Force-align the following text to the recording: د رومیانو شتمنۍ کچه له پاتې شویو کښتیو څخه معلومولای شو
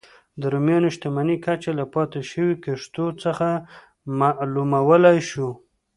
د 0.39 0.41
رومیانو 0.53 0.89
شتمنۍ 0.95 1.37
کچه 1.45 1.71
له 1.79 1.85
پاتې 1.93 2.17
شویو 2.29 2.59
کښتیو 2.63 3.07
څخه 3.23 3.47
معلومولای 4.19 5.19
شو 5.29 5.49